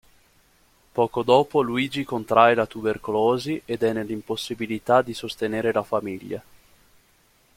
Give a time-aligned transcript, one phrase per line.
[0.93, 6.43] Poco dopo Luigi contrae la tubercolosi ed è nell’impossibilità di sostenere la famiglia.